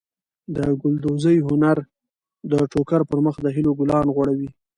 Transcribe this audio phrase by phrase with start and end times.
[0.55, 1.77] د ګلدوزۍ هنر
[2.51, 4.49] د ټوکر پر مخ د هیلو ګلان غوړوي.